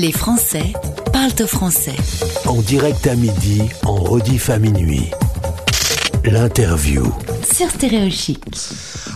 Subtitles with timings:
[0.00, 0.74] Les Français
[1.10, 1.96] parlent au français.
[2.44, 5.10] En direct à midi, en rediff à minuit.
[6.22, 7.02] L'interview.
[7.50, 8.44] Sur Stéréo Chic.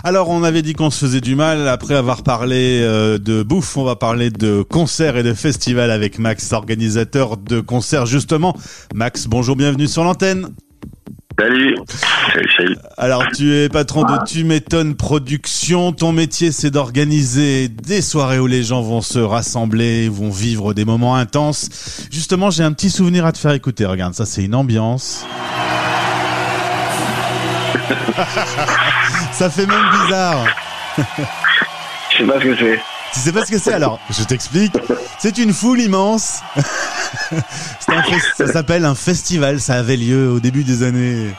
[0.05, 1.69] Alors, on avait dit qu'on se faisait du mal.
[1.69, 6.19] Après avoir parlé euh, de bouffe, on va parler de concerts et de festivals avec
[6.19, 8.57] Max, organisateur de concerts justement.
[8.95, 10.49] Max, bonjour, bienvenue sur l'antenne.
[11.39, 11.77] Salut.
[12.33, 12.77] Salut, salut.
[12.99, 15.93] Alors, tu es patron de Tu m'étonnes production.
[15.93, 20.85] Ton métier, c'est d'organiser des soirées où les gens vont se rassembler, vont vivre des
[20.85, 22.07] moments intenses.
[22.11, 23.87] Justement, j'ai un petit souvenir à te faire écouter.
[23.87, 25.25] Regarde, ça, c'est une ambiance.
[29.33, 30.45] ça fait même bizarre.
[32.11, 32.81] Je sais pas ce que c'est.
[33.15, 33.99] Tu sais pas ce que c'est alors?
[34.11, 34.75] Je t'explique.
[35.21, 36.41] C'est une foule immense.
[38.37, 39.61] Ça s'appelle un festival.
[39.61, 41.31] Ça avait lieu au début des années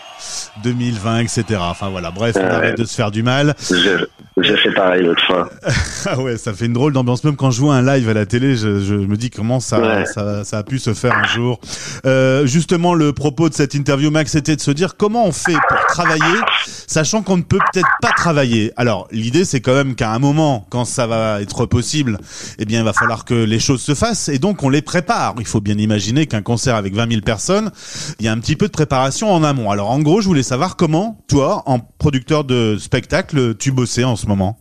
[0.63, 1.43] 2020, etc.
[1.59, 2.11] Enfin voilà.
[2.11, 2.49] Bref, on Ouais.
[2.49, 3.55] arrête de se faire du mal.
[3.69, 4.05] Je-
[4.41, 5.49] J'ai fait pareil l'autre fois.
[6.07, 7.23] Ah ouais, ça fait une drôle d'ambiance.
[7.23, 9.79] Même quand je vois un live à la télé, je, je me dis comment ça,
[9.79, 10.05] Ouais.
[10.05, 11.59] ça, ça a pu se faire un jour.
[12.07, 15.53] Euh, justement, le propos de cette interview, Max, c'était de se dire comment on fait
[15.69, 16.39] pour travailler,
[16.87, 18.71] sachant qu'on ne peut peut-être pas travailler.
[18.77, 22.17] Alors, l'idée, c'est quand même qu'à un moment, quand ça va être possible,
[22.57, 25.35] eh bien, il va falloir que les choses se fassent, et donc on les prépare.
[25.39, 27.69] Il faut bien imaginer qu'un concert avec 20 000 personnes,
[28.19, 29.69] il y a un petit peu de préparation en amont.
[29.69, 34.15] Alors, en gros, je voulais savoir comment, toi, en producteur de spectacle, tu bossais en
[34.15, 34.57] ce moment?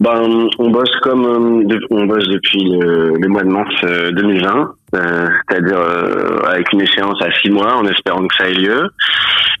[0.00, 5.26] Ben, on bosse comme euh, on bosse depuis le, mois de mars euh, 2020, euh,
[5.50, 8.88] c'est-à-dire euh, avec une échéance à six mois, en espérant que ça ait lieu.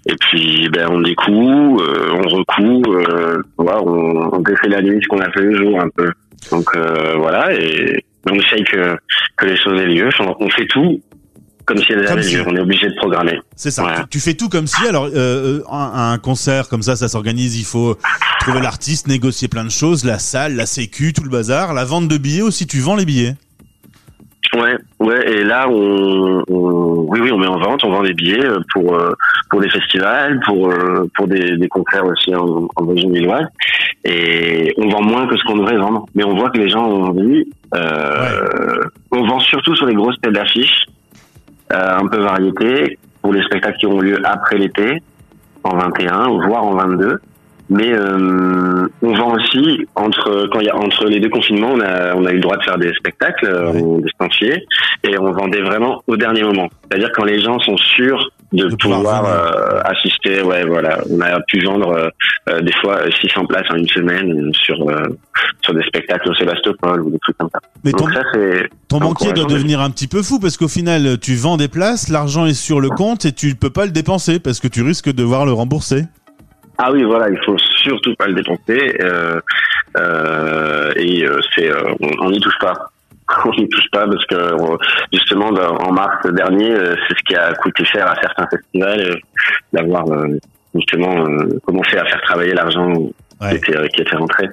[0.06, 5.00] Et puis, ben, on découd, euh, on recoud, euh, voilà, on, on défait la nuit
[5.02, 6.08] ce qu'on a fait le jour un peu.
[6.52, 6.66] Donc
[7.16, 8.96] voilà, et on essaye que
[9.44, 10.08] les choses aient lieu.
[10.20, 11.00] On fait tout
[11.68, 11.92] comme si.
[12.46, 13.38] On est obligé de programmer.
[13.54, 13.84] C'est ça.
[13.84, 13.94] Ouais.
[14.10, 14.84] Tu, tu fais tout comme si.
[14.86, 17.58] Alors, euh, euh, un, un concert comme ça, ça s'organise.
[17.60, 17.96] Il faut
[18.40, 22.08] trouver l'artiste, négocier plein de choses, la salle, la sécu, tout le bazar, la vente
[22.08, 22.66] de billets aussi.
[22.66, 23.34] Tu vends les billets.
[24.54, 28.14] Ouais, ouais, et là, on, on- oui, oui, on met en vente, on vend des
[28.14, 29.12] billets euh, pour euh,
[29.50, 33.44] pour des festivals, pour euh, pour des, des concerts aussi en, en région lilloise,
[34.06, 36.82] et on vend moins que ce qu'on devrait vendre, mais on voit que les gens
[36.86, 37.44] ont envie.
[37.74, 38.80] Euh,
[39.10, 40.86] On vend surtout sur les grosses têtes d'affiches,
[41.70, 45.02] un peu variété, pour les spectacles qui auront lieu après l'été,
[45.64, 47.18] en 21, voire en 22.
[47.70, 51.80] Mais euh, on vend aussi entre quand il y a entre les deux confinements, on
[51.80, 53.82] a on a eu le droit de faire des spectacles euh, Ouais.
[53.82, 54.64] en distancié
[55.04, 56.68] et on vendait vraiment au dernier moment.
[56.90, 60.42] C'est-à-dire quand les gens sont sûrs de, De pouvoir euh, assister.
[60.42, 60.98] Ouais, voilà.
[61.10, 62.08] On a pu vendre euh,
[62.48, 65.02] euh, des fois euh, 600 places en une semaine sur euh,
[65.62, 67.60] sur des spectacles au Sébastopol ou des trucs comme ça.
[67.84, 70.68] Mais ton, Donc ça c'est ton banquier doit devenir un petit peu fou parce qu'au
[70.68, 73.92] final, tu vends des places, l'argent est sur le compte et tu peux pas le
[73.92, 76.04] dépenser parce que tu risques de devoir le rembourser.
[76.78, 79.40] Ah oui, voilà, il faut surtout pas le dépenser euh,
[79.96, 82.72] euh, et euh, c'est euh, on n'y touche pas.
[83.44, 84.56] On n'y touche pas parce que
[85.12, 89.14] justement en mars dernier, euh, c'est ce qui a coûté cher à certains festivals euh,
[89.72, 90.38] d'avoir euh,
[90.74, 91.24] justement
[91.66, 94.48] commencé à faire travailler l'argent qui, était, qui était rentré.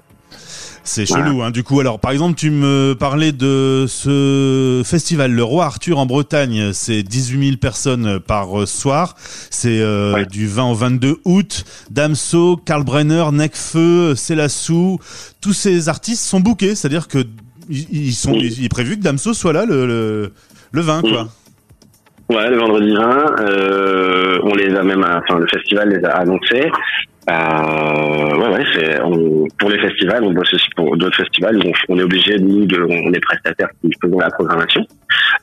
[0.87, 1.49] C'est chelou, hein.
[1.49, 6.05] Du coup, alors, par exemple, tu me parlais de ce festival, le Roi Arthur en
[6.05, 6.73] Bretagne.
[6.73, 9.15] C'est 18 000 personnes par soir.
[9.17, 10.25] C'est euh, Ouais.
[10.27, 11.63] du 20 au 22 août.
[11.89, 14.99] Damso, Karl Brenner, Necfeu, Célassou.
[15.41, 16.75] Tous ces artistes sont bookés.
[16.75, 17.23] C'est-à-dire que
[17.69, 18.53] ils sont, Oui.
[18.59, 20.31] il est prévu que Damso soit là le, le,
[20.71, 21.27] le 20, quoi.
[22.29, 26.71] Ouais, le vendredi 20, euh, on les a même, enfin le festival les a annoncés.
[27.29, 31.59] Euh, ouais, ouais, c'est on- pour les festivals, on bosse aussi pour d'autres festivals.
[31.65, 34.81] On, on est obligé nous de, on est prestataires qui faisons la programmation.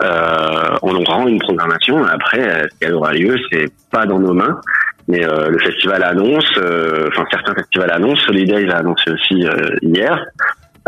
[0.03, 2.05] Euh, on en rend une programmation.
[2.05, 2.41] Après,
[2.73, 4.61] ce qu'elle aura lieu, c'est pas dans nos mains.
[5.09, 8.23] Mais euh, le festival annonce, enfin certains festivals annoncent.
[8.27, 9.45] Solidaire, il a annoncé aussi
[9.83, 10.25] hier.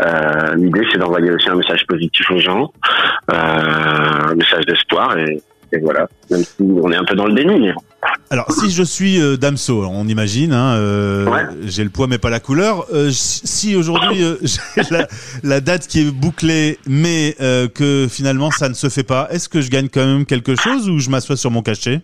[0.00, 2.72] Euh, L'idée, c'est d'envoyer aussi un message positif aux gens,
[3.32, 5.40] euh, un message d'espoir et,
[5.72, 6.08] et voilà.
[6.30, 7.70] Même si on est un peu dans le déni,
[8.30, 11.44] Alors, si je suis euh, Damso, on imagine, hein, euh, Ouais.
[11.66, 12.86] j'ai le poids mais pas la couleur.
[12.92, 15.06] Euh, si aujourd'hui euh, j'ai la,
[15.44, 19.48] la date qui est bouclée, mais euh, que finalement ça ne se fait pas, est-ce
[19.48, 22.00] que je gagne quand même quelque chose ou je m'assois sur mon cachet?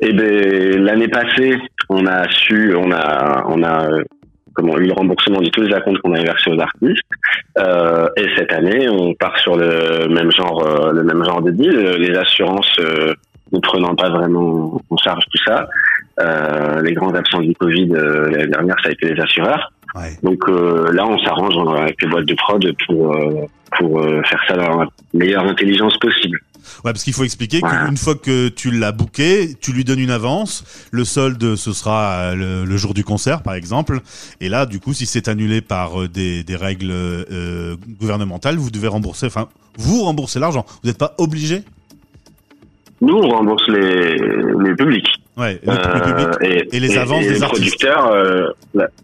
[0.00, 1.56] Et ben l'année passée,
[1.88, 3.88] on a su, on a, on a
[4.56, 7.04] comment eu le remboursement de tous les acomptes qu'on avait versés aux artistes.
[7.58, 11.50] Euh, et cette année, on part sur le même genre, euh, le même genre de
[11.50, 11.78] deal.
[11.98, 13.14] Les assurances euh,
[13.52, 15.68] ne prenant pas vraiment en charge tout ça.
[16.18, 19.70] Euh, les grands absents du Covid euh, l'année dernière, ça a été les assureurs.
[19.94, 20.10] Ouais.
[20.22, 23.46] Donc euh, là, on s'arrange avec les boîtes de prod pour euh,
[23.78, 26.38] pour euh, faire ça dans la meilleure intelligence possible.
[26.84, 27.86] Ouais, parce qu'il faut expliquer Voilà.
[27.86, 30.64] qu'une fois que tu l'as booké, tu lui donnes une avance.
[30.90, 34.00] Le solde, ce sera euh, le, le jour du concert, par exemple.
[34.40, 38.70] Et là, du coup, si c'est annulé par euh, des, des règles euh, gouvernementales, vous
[38.70, 39.26] devez rembourser.
[39.26, 39.48] Enfin,
[39.78, 40.64] vous remboursez l'argent.
[40.82, 41.62] Vous n'êtes pas obligé?
[43.02, 45.08] Nous, on rembourse les, les publics.
[45.36, 45.60] Ouais.
[45.66, 46.28] Le, Euh, public.
[46.72, 47.62] et, et les avances des les artistes.
[47.78, 48.48] producteurs euh,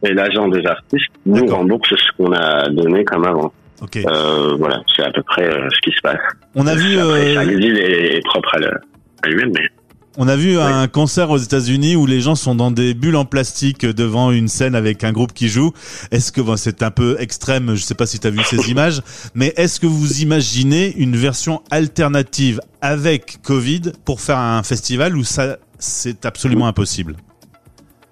[0.03, 3.53] et l'agent des artistes nous remboursent ce qu'on a donné comme avant.
[3.83, 3.97] Ok.
[3.97, 6.21] Euh, voilà, c'est à peu près euh, ce qui se passe.
[6.55, 6.99] On a vu.
[6.99, 9.69] Après, euh, chaque ville est, est propre à, lui-même, mais
[10.17, 13.25] On a vu un concert aux États-Unis où les gens sont dans des bulles en
[13.25, 15.73] plastique devant une scène avec un groupe qui joue.
[16.13, 18.57] Est-ce que bon, c'est un peu extrême, je sais pas si tu as vu ces
[18.71, 19.03] images,
[19.35, 25.25] mais est-ce que vous imaginez une version alternative avec Covid pour faire un festival où
[25.25, 27.17] ça c'est absolument impossible?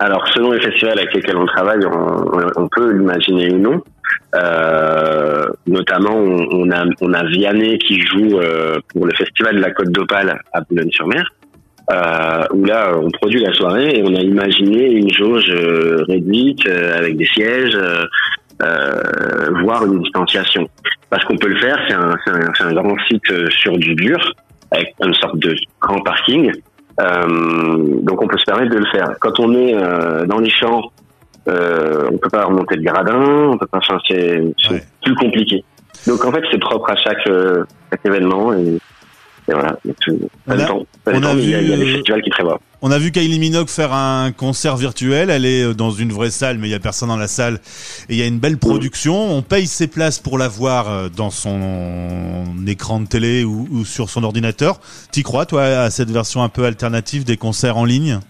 [0.00, 3.82] Alors, selon les festivals avec lesquels on travaille, on, on peut l'imaginer ou non.
[4.34, 9.60] Euh, notamment, on, on a, on a Vianney qui joue euh, pour le festival de
[9.60, 11.24] la Côte d'Opale à Boulogne-sur-Mer,
[11.92, 16.64] euh, où là, on produit la soirée et on a imaginé une jauge euh, réduite
[16.68, 17.76] euh, avec des sièges,
[18.62, 18.92] euh,
[19.64, 20.68] voire une distanciation.
[21.08, 24.18] Parce qu'on peut le faire, c'est un, un, un grand site sur du dur,
[24.70, 26.52] avec une sorte de grand parking.
[26.98, 29.16] Donc on peut se permettre de le faire.
[29.20, 29.74] Quand on est
[30.26, 30.82] dans les champs,
[31.50, 33.78] euh, on peut pas remonter le gradin, on peut pas.
[33.78, 34.84] Enfin, c'est Ouais.
[35.02, 35.64] plus compliqué.
[36.06, 38.78] Donc en fait, c'est propre à chaque, euh, chaque événement et,
[39.48, 39.76] et voilà.
[42.82, 45.28] On a- vu, Kylie Minogue faire un concert virtuel.
[45.28, 47.60] Elle est euh, dans une vraie salle, mais il y a personne dans la salle.
[48.08, 49.14] Et il y a une belle production.
[49.32, 53.84] On paye ses places pour la voir euh, dans son écran de télé ou, ou
[53.84, 54.80] sur son ordinateur.
[55.12, 58.20] T'y crois, toi, à cette version un peu alternative des concerts en ligne?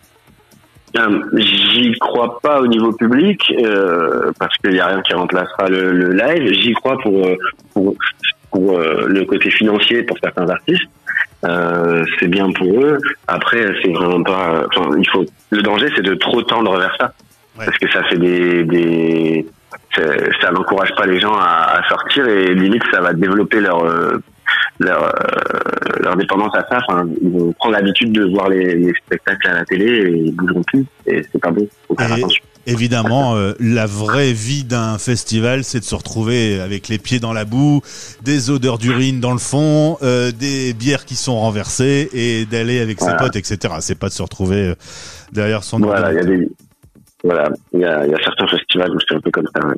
[1.37, 5.93] J'y crois pas au niveau public euh, parce qu'il y a rien qui remplacera le,
[5.93, 6.53] le live.
[6.53, 7.37] J'y crois pour euh,
[7.73, 7.95] pour,
[8.51, 10.89] pour euh, le côté financier pour certains artistes.
[11.45, 12.99] Euh, c'est bien pour eux.
[13.29, 14.65] Après, c'est vraiment pas.
[14.75, 15.25] Enfin, il faut.
[15.51, 17.13] Le danger, c'est de trop tendre vers ça
[17.59, 17.65] Ouais.
[17.67, 19.47] parce que ça fait des des.
[20.41, 24.19] Ça n'encourage pas les gens à, à sortir et limite ça va développer leur euh,
[24.81, 26.81] leur euh, leur dépendance à ça.
[26.89, 30.33] Enfin, ils vont prendre l'habitude de voir les, les spectacles à la télé et ils
[30.35, 30.85] bougeront plus.
[31.07, 31.69] Et c'est pas bon.
[31.87, 32.43] Faut faire Et- attention.
[32.67, 37.33] Évidemment, euh, la vraie vie d'un festival, c'est de se retrouver avec les pieds dans
[37.33, 37.81] la boue,
[38.23, 43.01] des odeurs d'urine dans le fond, euh, des bières qui sont renversées et d'aller avec
[43.01, 43.75] ses potes, etc.
[43.81, 44.75] C'est pas de se retrouver euh,
[45.33, 46.49] derrière son Voilà, il y a ordinateur.
[46.49, 46.55] des
[47.23, 49.67] voilà, il y a, il y a certains festivals où c'est un peu comme ça.
[49.67, 49.75] ouais.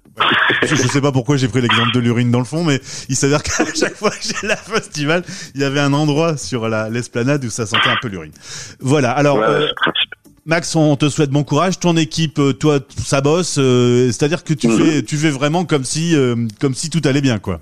[0.62, 3.16] Je je sais pas pourquoi j'ai pris l'exemple de l'urine dans le fond, mais il
[3.16, 5.22] s'avère qu'à chaque fois que j'ai la festival,
[5.54, 8.32] il y avait un endroit sur la l'esplanade où ça sentait un peu l'urine.
[8.80, 9.10] Voilà.
[9.12, 9.66] Alors, Ouais, euh.
[10.44, 11.78] Max, on te souhaite bon courage.
[11.78, 13.56] Ton équipe, euh, toi, ça bosse.
[13.58, 14.76] euh, C'est-à-dire que tu Mhm.
[14.84, 17.60] fais, tu fais vraiment comme si, euh, comme si tout allait bien, quoi.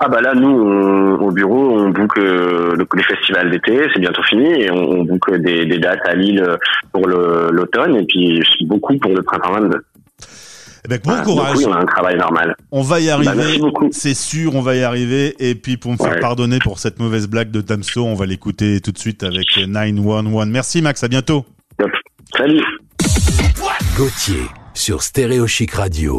[0.00, 4.00] Ah bah là, nous, on- au bureau, on book euh, le- les festivals d'été, c'est
[4.00, 6.44] bientôt fini, et on, on book des, des dates à Lille
[6.92, 9.78] pour le- l'automne, et puis beaucoup pour le printemps 22.
[10.84, 11.24] Eh ben, bon Voilà.
[11.24, 11.66] Donc courage.
[11.66, 12.54] on a un travail normal.
[12.70, 13.32] On va y Bah, arriver.
[13.36, 13.88] merci beaucoup.
[13.90, 15.34] C'est sûr, on va y arriver.
[15.40, 16.20] Et puis, pour me faire Ouais.
[16.20, 20.46] pardonner pour cette mauvaise blague de Damso, on va l'écouter tout de suite avec 911.
[20.48, 21.02] Merci, Max.
[21.02, 21.44] À bientôt.
[22.36, 22.62] Salut
[23.96, 24.42] Gauthier
[24.74, 26.16] sur Stéréo Chic Radio.